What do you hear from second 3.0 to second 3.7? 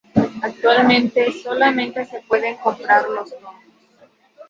los tomos.